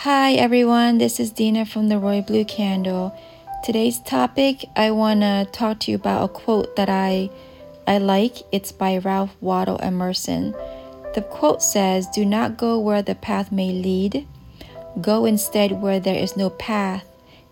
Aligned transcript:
Hi 0.00 0.34
everyone, 0.34 0.98
this 0.98 1.18
is 1.18 1.30
Dina 1.30 1.64
from 1.64 1.88
the 1.88 1.98
Royal 1.98 2.20
Blue 2.20 2.44
Candle. 2.44 3.18
Today's 3.64 3.98
topic, 3.98 4.66
I 4.76 4.90
want 4.90 5.22
to 5.22 5.48
talk 5.52 5.80
to 5.80 5.90
you 5.90 5.96
about 5.96 6.22
a 6.22 6.28
quote 6.28 6.76
that 6.76 6.90
I 6.90 7.30
I 7.88 7.96
like. 7.96 8.42
It's 8.52 8.72
by 8.72 8.98
Ralph 8.98 9.34
Waldo 9.40 9.76
Emerson. 9.76 10.54
The 11.14 11.22
quote 11.22 11.62
says, 11.62 12.06
"Do 12.08 12.26
not 12.26 12.58
go 12.58 12.78
where 12.78 13.00
the 13.00 13.14
path 13.14 13.50
may 13.50 13.72
lead. 13.72 14.28
Go 15.00 15.24
instead 15.24 15.80
where 15.80 15.98
there 15.98 16.14
is 16.14 16.36
no 16.36 16.50
path 16.50 17.06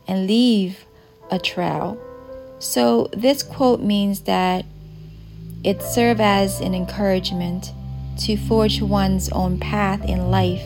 and 0.07 0.27
leave 0.27 0.85
a 1.31 1.39
trail." 1.39 1.97
So, 2.59 3.09
this 3.15 3.43
quote 3.43 3.81
means 3.81 4.21
that 4.21 4.67
it 5.65 5.83
serves 5.83 6.21
as 6.21 6.61
an 6.61 6.75
encouragement 6.75 7.73
to 8.19 8.37
forge 8.37 8.83
one's 8.83 9.31
own 9.31 9.59
path 9.59 10.05
in 10.05 10.31
life 10.31 10.63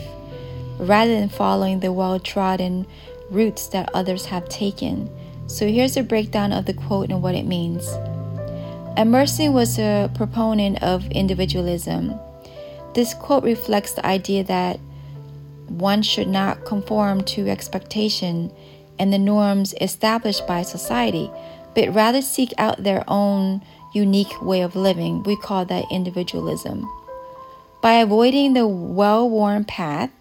rather 0.79 1.13
than 1.13 1.29
following 1.29 1.79
the 1.79 1.91
well 1.91 2.19
trodden 2.19 2.87
routes 3.29 3.67
that 3.67 3.89
others 3.93 4.25
have 4.25 4.49
taken. 4.49 5.09
So 5.47 5.67
here's 5.67 5.97
a 5.97 6.03
breakdown 6.03 6.53
of 6.53 6.65
the 6.65 6.73
quote 6.73 7.09
and 7.09 7.21
what 7.21 7.35
it 7.35 7.45
means. 7.45 7.87
Emerson 8.97 9.53
was 9.53 9.77
a 9.79 10.11
proponent 10.15 10.81
of 10.83 11.09
individualism. 11.11 12.19
This 12.93 13.13
quote 13.13 13.43
reflects 13.43 13.93
the 13.93 14.05
idea 14.05 14.43
that 14.45 14.79
one 15.67 16.01
should 16.01 16.27
not 16.27 16.65
conform 16.65 17.23
to 17.23 17.47
expectation 17.47 18.51
and 18.97 19.13
the 19.13 19.19
norms 19.19 19.73
established 19.79 20.45
by 20.47 20.63
society, 20.63 21.31
but 21.75 21.93
rather 21.93 22.21
seek 22.21 22.53
out 22.57 22.83
their 22.83 23.03
own 23.07 23.61
unique 23.93 24.41
way 24.41 24.61
of 24.61 24.75
living. 24.75 25.23
We 25.23 25.35
call 25.35 25.65
that 25.65 25.85
individualism. 25.91 26.89
By 27.81 27.93
avoiding 27.93 28.53
the 28.53 28.67
well 28.67 29.29
worn 29.29 29.63
path, 29.63 30.11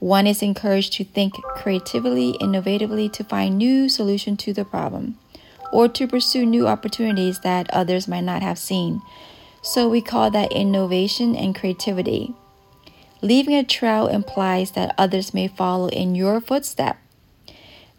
one 0.00 0.26
is 0.26 0.42
encouraged 0.42 0.94
to 0.94 1.04
think 1.04 1.34
creatively, 1.54 2.32
innovatively 2.40 3.12
to 3.12 3.22
find 3.22 3.58
new 3.58 3.88
solutions 3.88 4.38
to 4.42 4.52
the 4.52 4.64
problem 4.64 5.18
or 5.72 5.88
to 5.88 6.08
pursue 6.08 6.44
new 6.44 6.66
opportunities 6.66 7.40
that 7.40 7.70
others 7.70 8.08
might 8.08 8.24
not 8.24 8.42
have 8.42 8.58
seen. 8.58 9.02
So 9.62 9.88
we 9.88 10.00
call 10.00 10.30
that 10.30 10.52
innovation 10.52 11.36
and 11.36 11.54
creativity. 11.54 12.34
Leaving 13.20 13.54
a 13.54 13.62
trail 13.62 14.06
implies 14.06 14.70
that 14.70 14.94
others 14.96 15.34
may 15.34 15.46
follow 15.46 15.88
in 15.88 16.14
your 16.14 16.40
footstep. 16.40 16.96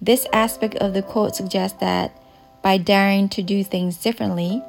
This 0.01 0.25
aspect 0.33 0.75
of 0.77 0.93
the 0.93 1.03
quote 1.03 1.35
suggests 1.35 1.79
that 1.79 2.19
by 2.63 2.77
daring 2.77 3.29
to 3.29 3.43
do 3.43 3.63
things 3.63 3.97
differently, 3.97 4.63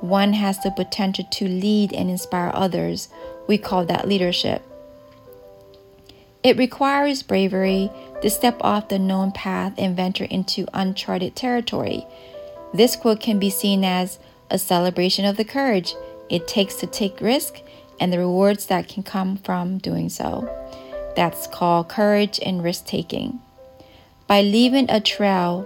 one 0.00 0.32
has 0.32 0.58
the 0.62 0.70
potential 0.70 1.26
to 1.32 1.46
lead 1.46 1.92
and 1.92 2.08
inspire 2.08 2.50
others. 2.54 3.10
We 3.46 3.58
call 3.58 3.84
that 3.84 4.08
leadership. 4.08 4.62
It 6.44 6.58
requires 6.58 7.22
bravery 7.22 7.90
to 8.20 8.28
step 8.28 8.58
off 8.60 8.88
the 8.88 8.98
known 8.98 9.32
path 9.32 9.72
and 9.78 9.96
venture 9.96 10.24
into 10.24 10.68
uncharted 10.74 11.34
territory. 11.34 12.06
This 12.74 12.96
quote 12.96 13.20
can 13.20 13.38
be 13.38 13.48
seen 13.48 13.82
as 13.82 14.18
a 14.50 14.58
celebration 14.58 15.24
of 15.24 15.38
the 15.38 15.44
courage 15.44 15.94
it 16.28 16.46
takes 16.46 16.74
to 16.76 16.86
take 16.86 17.20
risk 17.22 17.62
and 17.98 18.12
the 18.12 18.18
rewards 18.18 18.66
that 18.66 18.88
can 18.88 19.02
come 19.02 19.38
from 19.38 19.78
doing 19.78 20.10
so. 20.10 20.46
That's 21.16 21.46
called 21.46 21.88
courage 21.88 22.38
and 22.44 22.62
risk 22.62 22.84
taking. 22.84 23.40
By 24.26 24.42
leaving 24.42 24.90
a 24.90 25.00
trail, 25.00 25.62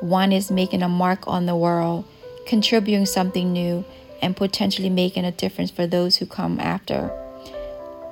one 0.00 0.32
is 0.32 0.50
making 0.50 0.82
a 0.82 0.88
mark 0.88 1.28
on 1.28 1.44
the 1.44 1.56
world, 1.56 2.06
contributing 2.46 3.04
something 3.04 3.52
new, 3.52 3.84
and 4.22 4.34
potentially 4.34 4.90
making 4.90 5.26
a 5.26 5.32
difference 5.32 5.70
for 5.70 5.86
those 5.86 6.16
who 6.16 6.26
come 6.26 6.58
after. 6.58 7.10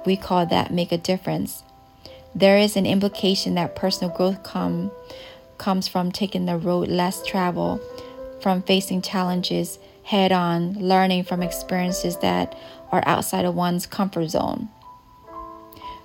We 0.04 0.16
call 0.16 0.44
that 0.46 0.72
make 0.72 0.92
a 0.92 0.98
difference. 0.98 1.62
There 2.34 2.58
is 2.58 2.76
an 2.76 2.86
implication 2.86 3.54
that 3.54 3.74
personal 3.74 4.14
growth 4.14 4.42
come, 4.42 4.90
comes 5.58 5.88
from 5.88 6.12
taking 6.12 6.46
the 6.46 6.56
road 6.56 6.88
less 6.88 7.24
traveled, 7.26 7.80
from 8.40 8.62
facing 8.62 9.02
challenges 9.02 9.78
head 10.04 10.32
on, 10.32 10.74
learning 10.74 11.24
from 11.24 11.42
experiences 11.42 12.16
that 12.18 12.56
are 12.90 13.02
outside 13.06 13.44
of 13.44 13.54
one's 13.54 13.86
comfort 13.86 14.28
zone. 14.28 14.68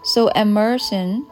So, 0.04 0.28
Emerson 0.30 1.26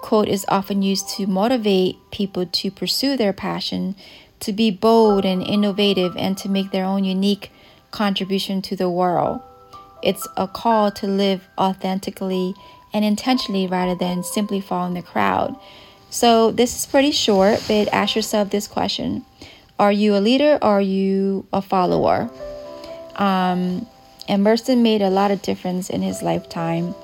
quote 0.00 0.28
is 0.28 0.46
often 0.48 0.80
used 0.82 1.08
to 1.10 1.26
motivate 1.26 1.98
people 2.10 2.46
to 2.46 2.70
pursue 2.70 3.16
their 3.16 3.32
passion, 3.32 3.96
to 4.40 4.52
be 4.52 4.70
bold 4.70 5.24
and 5.24 5.42
innovative, 5.42 6.16
and 6.16 6.38
to 6.38 6.48
make 6.48 6.70
their 6.70 6.84
own 6.84 7.04
unique 7.04 7.50
contribution 7.90 8.62
to 8.62 8.76
the 8.76 8.88
world. 8.88 9.40
It's 10.02 10.26
a 10.36 10.46
call 10.46 10.90
to 10.92 11.06
live 11.06 11.48
authentically 11.58 12.54
and 12.92 13.04
intentionally 13.04 13.66
rather 13.66 13.94
than 13.94 14.22
simply 14.22 14.60
following 14.60 14.94
the 14.94 15.02
crowd. 15.02 15.56
So, 16.10 16.50
this 16.50 16.74
is 16.74 16.86
pretty 16.86 17.10
short, 17.10 17.62
but 17.68 17.88
ask 17.92 18.16
yourself 18.16 18.50
this 18.50 18.66
question 18.66 19.24
Are 19.78 19.92
you 19.92 20.16
a 20.16 20.20
leader 20.20 20.58
or 20.62 20.78
are 20.78 20.80
you 20.80 21.46
a 21.52 21.60
follower? 21.60 22.30
Um, 23.16 23.86
Emerson 24.28 24.82
made 24.82 25.02
a 25.02 25.10
lot 25.10 25.30
of 25.30 25.42
difference 25.42 25.90
in 25.90 26.02
his 26.02 26.22
lifetime, 26.22 26.94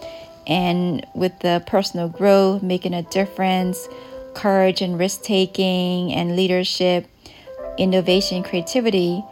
and 0.46 1.06
with 1.14 1.38
the 1.40 1.62
personal 1.66 2.08
growth, 2.08 2.62
making 2.62 2.94
a 2.94 3.02
difference, 3.02 3.88
courage 4.34 4.82
and 4.82 4.98
risk 4.98 5.22
taking, 5.22 6.12
and 6.12 6.36
leadership, 6.36 7.06
innovation, 7.78 8.42
creativity, 8.42 9.24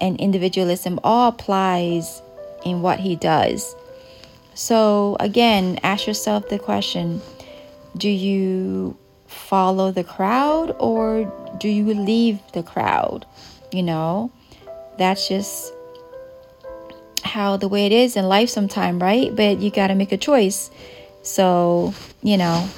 and 0.00 0.18
individualism 0.20 1.00
all 1.02 1.28
applies 1.28 2.22
in 2.64 2.82
what 2.82 3.00
he 3.00 3.16
does. 3.16 3.74
So, 4.54 5.16
again, 5.20 5.80
ask 5.82 6.06
yourself 6.06 6.48
the 6.48 6.58
question 6.58 7.20
do 7.96 8.08
you 8.08 8.96
follow 9.26 9.92
the 9.92 10.04
crowd 10.04 10.74
or 10.78 11.32
do 11.58 11.68
you 11.68 11.94
leave 11.94 12.40
the 12.52 12.62
crowd? 12.62 13.26
You 13.72 13.82
know, 13.82 14.32
that's 14.98 15.28
just 15.28 15.72
how 17.22 17.56
the 17.56 17.68
way 17.68 17.86
it 17.86 17.92
is 17.92 18.16
in 18.16 18.28
life 18.28 18.48
sometime, 18.48 19.00
right? 19.00 19.34
But 19.34 19.60
you 19.60 19.70
got 19.70 19.88
to 19.88 19.94
make 19.94 20.12
a 20.12 20.16
choice. 20.16 20.70
So, 21.22 21.94
you 22.22 22.36
know. 22.36 22.68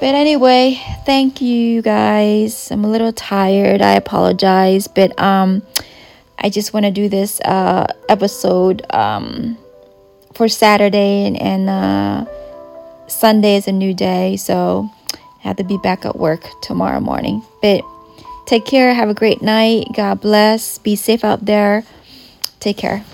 But 0.00 0.14
anyway, 0.14 0.80
thank 1.06 1.40
you 1.40 1.82
guys. 1.82 2.70
I'm 2.70 2.84
a 2.84 2.90
little 2.90 3.12
tired. 3.12 3.80
I 3.80 3.92
apologize, 3.92 4.86
but 4.86 5.18
um 5.20 5.62
I 6.38 6.50
just 6.50 6.74
want 6.74 6.84
to 6.84 6.90
do 6.90 7.08
this 7.08 7.40
uh 7.40 7.86
episode 8.08 8.84
um 8.90 9.56
for 10.34 10.48
Saturday 10.48 11.26
and, 11.26 11.40
and 11.40 11.70
uh, 11.70 12.26
Sunday 13.06 13.56
is 13.56 13.68
a 13.68 13.72
new 13.72 13.94
day, 13.94 14.36
so 14.36 14.90
I 15.14 15.48
have 15.48 15.56
to 15.56 15.64
be 15.64 15.78
back 15.78 16.04
at 16.04 16.16
work 16.16 16.44
tomorrow 16.62 17.00
morning. 17.00 17.42
But 17.62 17.84
take 18.46 18.64
care, 18.64 18.92
have 18.92 19.08
a 19.08 19.14
great 19.14 19.42
night. 19.42 19.88
God 19.94 20.20
bless. 20.20 20.78
Be 20.78 20.96
safe 20.96 21.24
out 21.24 21.44
there. 21.44 21.84
Take 22.60 22.76
care. 22.76 23.04